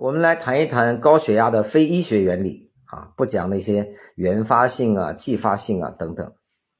[0.00, 6.34] 我们来谈一谈高血压的非医学原理啊，不讲那些原发性啊、继发性啊等等。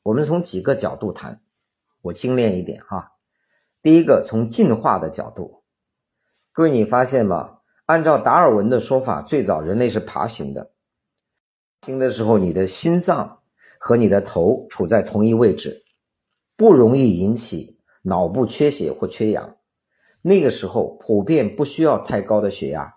[0.04, 1.40] 我们从几个角度谈，
[2.02, 3.14] 我精炼一点哈。
[3.82, 5.64] 第一个，从进化的角度，
[6.52, 7.56] 各位你发现吗？
[7.86, 10.70] 按照达尔文的说法，最早人类是爬行的，
[11.82, 13.40] 行的时候，你的心脏
[13.80, 15.82] 和你的头处在同一位置，
[16.56, 19.56] 不容易引起脑部缺血或缺氧。
[20.22, 22.94] 那个时候普遍不需要太高的血压。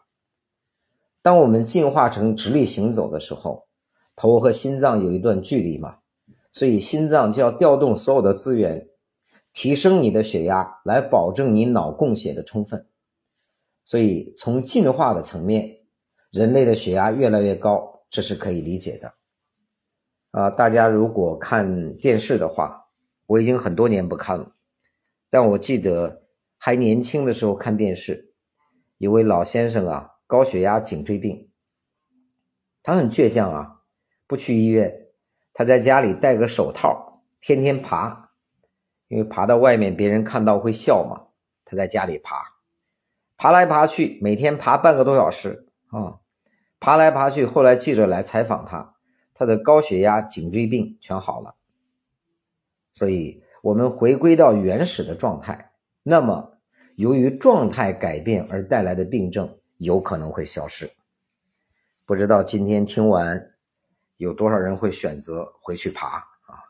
[1.22, 3.68] 当我们进化成直立行走的时候，
[4.16, 6.00] 头和心脏有一段距离嘛，
[6.52, 8.90] 所以心脏就要调动所有的资源，
[9.54, 12.88] 提升你的血压，来保证你脑供血的充分。
[13.84, 15.80] 所以从进化的层面，
[16.32, 19.14] 人类的血压越来越高，这是可以理解的。
[20.32, 22.88] 啊，大家如果看电视的话，
[23.28, 24.54] 我已经很多年不看了，
[25.30, 26.24] 但我记得
[26.58, 28.34] 还年轻的时候看电视，
[28.98, 30.08] 有位老先生啊。
[30.32, 31.50] 高血压、颈椎病，
[32.82, 33.82] 他很倔强啊，
[34.28, 35.08] 不去医院，
[35.52, 38.32] 他在家里戴个手套，天天爬，
[39.10, 41.28] 因为爬到外面别人看到会笑嘛。
[41.66, 42.38] 他在家里爬，
[43.36, 46.20] 爬来爬去，每天爬半个多小时啊，
[46.80, 47.46] 爬来爬去。
[47.46, 48.96] 后来记者来采访他，
[49.34, 51.56] 他的高血压、颈椎病全好了。
[52.90, 55.74] 所以，我们回归到原始的状态，
[56.04, 56.58] 那么
[56.96, 59.58] 由于状态改变而带来的病症。
[59.82, 60.92] 有可能会消失，
[62.06, 63.52] 不知道今天听完
[64.18, 66.08] 有多少人会选择回去爬
[66.46, 66.70] 啊？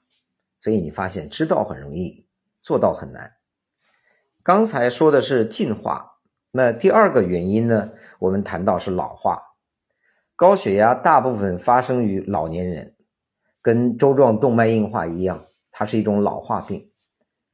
[0.61, 2.25] 所以你发现知道很容易，
[2.61, 3.33] 做到很难。
[4.41, 6.19] 刚才说的是进化，
[6.51, 7.91] 那第二个原因呢？
[8.19, 9.41] 我们谈到是老化，
[10.37, 12.95] 高血压大部分发生于老年人，
[13.61, 16.89] 跟周状动脉硬化一样，它是一种老化病。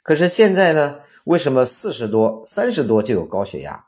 [0.04, 3.87] 可是现在呢，为什么四十多、三十多就有高血压？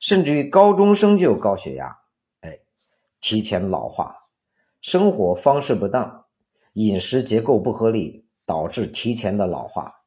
[0.00, 1.98] 甚至于高中生就有高血压，
[2.40, 2.60] 哎，
[3.20, 4.14] 提前老化，
[4.80, 6.26] 生活方式不当，
[6.74, 10.04] 饮食结构不合理，导致提前的老化。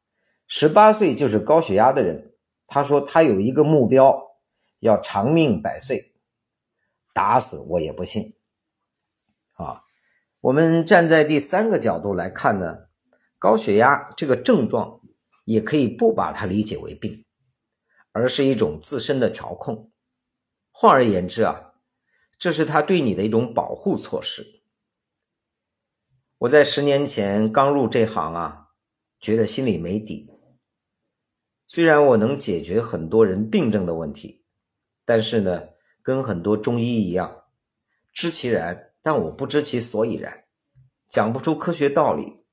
[0.48, 2.36] 十八岁就是高血压的人，
[2.68, 4.18] 他说他有一个目标，
[4.80, 6.14] 要长命百岁，
[7.14, 8.36] 打死我也不信。
[9.54, 9.82] 啊，
[10.40, 12.78] 我们站在第三个角度来看呢，
[13.38, 15.02] 高血压这个症状
[15.44, 17.26] 也可以不把它理解为病。
[18.14, 19.91] 而是一种自身的调控。
[20.82, 21.74] 换而言之啊，
[22.40, 24.64] 这是他对你的一种保护措施。
[26.40, 28.70] 我在十年前刚入这行啊，
[29.20, 30.32] 觉得心里没底。
[31.68, 34.44] 虽然我能解决很多人病症的问题，
[35.06, 35.66] 但是呢，
[36.02, 37.44] 跟很多中医一样，
[38.12, 40.46] 知其然，但我不知其所以然，
[41.08, 42.44] 讲不出科学道理。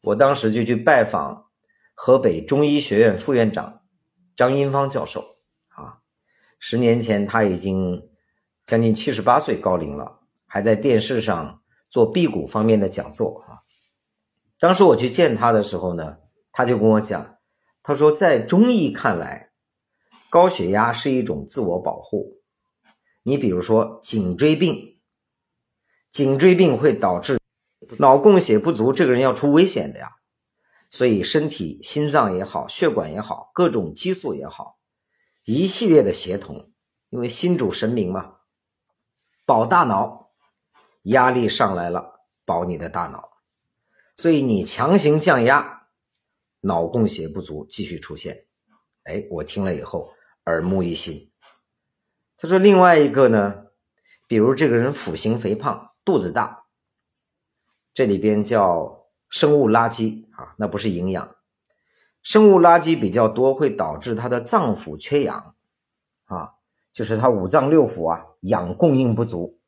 [0.00, 1.50] 我当时就去拜访
[1.94, 3.82] 河北中医学院副院长。
[4.34, 5.37] 张英芳教授，
[6.58, 8.08] 十年前他已经
[8.64, 13.62] 将近七十八岁高龄了，还在电视上做辟谷方面的讲座啊。
[14.58, 16.18] 当时我去见他的时候呢，
[16.52, 17.38] 他就跟我讲，
[17.82, 19.50] 他说在中医看来，
[20.28, 22.38] 高血压是一种自我保护。
[23.22, 24.98] 你比如说颈椎病，
[26.10, 27.38] 颈椎病会导致
[27.98, 30.12] 脑供血不足，这个人要出危险的呀。
[30.90, 34.77] 所以，身体心脏也好，血管也好，各种激素也好，
[35.54, 36.72] 一系列的协同，
[37.08, 38.36] 因为心主神明嘛，
[39.46, 40.32] 保大脑，
[41.04, 43.30] 压力上来了，保你的大脑，
[44.14, 45.88] 所以你强行降压，
[46.60, 48.46] 脑供血不足继续出现。
[49.04, 50.10] 哎，我听了以后
[50.44, 51.32] 耳目一新。
[52.36, 53.68] 他说另外一个呢，
[54.26, 56.66] 比如这个人腹型肥胖，肚子大，
[57.94, 58.96] 这里边叫。
[59.30, 61.36] 生物垃圾啊，那不是营养，
[62.28, 65.54] 生物垃圾比较多，会导致他的脏腑缺氧。
[66.26, 66.56] 啊，
[66.92, 69.58] 就是他五脏六腑啊氧供应不足，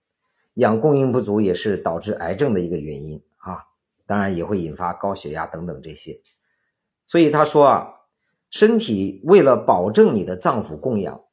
[0.53, 3.25] 氧供应不足也是导致癌症的一个原因。
[3.39, 3.65] 啊，
[4.05, 6.21] 当然也会引发高血压等等这些，
[7.07, 7.95] 所以他说啊，
[8.51, 11.25] 身体为了保证你的脏腑供氧，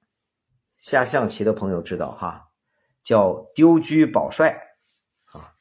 [0.77, 2.51] 下象棋的朋友知道哈，
[3.03, 4.77] 叫丢车保帅。
[5.33, 5.55] 啊。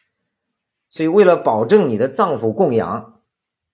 [0.89, 3.21] 所以，为了保证你的脏腑供氧，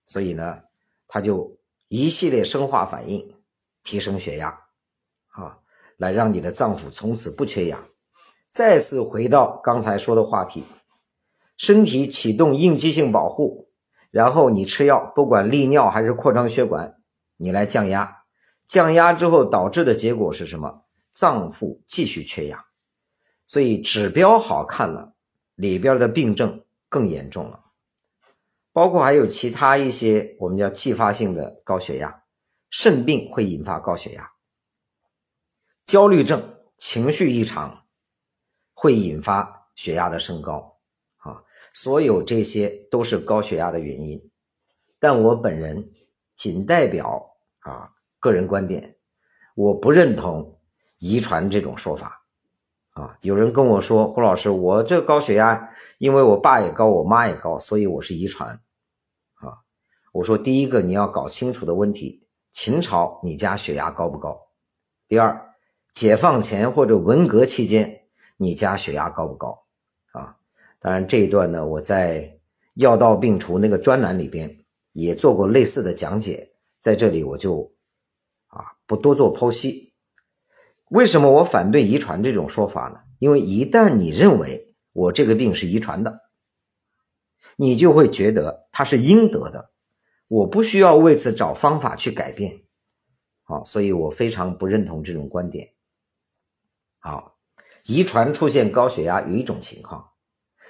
[0.03, 0.63] 所以呢，
[1.07, 1.59] 他就
[1.95, 3.35] 一系列生化反应，
[3.83, 4.61] 提升血压，
[5.27, 5.59] 啊，
[5.95, 7.87] 来让你的脏腑从此不缺氧。
[8.49, 10.63] 再次回到刚才说的话题，
[11.55, 13.69] 身体启动应激性保护，
[14.09, 16.99] 然后你吃药，不管利尿还是扩张血管，
[17.37, 18.23] 你来降压。
[18.67, 20.85] 降压之后导致的结果是什么？
[21.11, 22.65] 脏腑继续缺氧。
[23.45, 25.13] 所以指标好看了，
[25.53, 26.63] 里边的病症。
[26.89, 27.62] 更严重了，
[28.73, 32.23] 包括还有其他一些我们叫继发性的高血压，
[32.71, 34.31] 肾病会引发高血压，
[35.85, 37.85] 焦虑症、情绪异常，
[38.73, 40.79] 会引发血压的升高，
[41.17, 44.31] 啊，所有这些都是高血压的原因。
[44.99, 45.91] 但我本人
[46.35, 48.97] 仅代表啊个人观点，
[49.53, 50.59] 我不认同
[50.97, 52.21] 遗传这种说法。
[52.93, 58.61] 啊，有人跟我说，胡老师，我这高血压，因为我爸也高，我妈也高，所以我是遗传。
[60.13, 64.39] 我说第一个你要搞清楚的问题，秦朝你家血压高不高？
[65.07, 65.55] 第二，
[65.91, 68.03] 解放前或者文革期间
[68.37, 69.65] 你家血压高不高？
[70.11, 70.37] 啊，
[70.79, 72.39] 当然这一段呢，我在
[72.75, 77.73] 药到病除那个专栏里边也做过类似的讲解，在这里我就
[78.49, 79.93] 啊不多做剖析。
[80.89, 82.99] 为什么我反对遗传这种说法呢？
[83.17, 86.19] 因为一旦你认为我这个病是遗传的，
[87.55, 89.71] 你就会觉得它是应得的，
[90.33, 92.63] 我不需要为此找方法去改变，
[93.43, 95.75] 好，所以我非常不认同这种观点。
[96.97, 97.37] 好，
[97.85, 100.13] 遗传出现高血压有一种情况，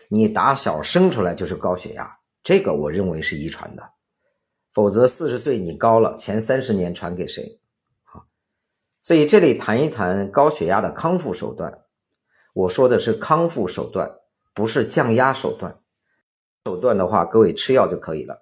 [0.10, 3.92] 你打小生出来就是高血压，这个我认为是遗传的，
[4.74, 7.62] 否则四十岁你高了，前三十年传给谁？
[8.04, 8.26] 好
[9.00, 11.86] 所以这里谈一谈高血压的康复手段。
[12.54, 14.20] 我说的是康复手段，
[14.54, 15.80] 不是降压手段。
[16.66, 18.42] 手段的话，各位吃药就可以了。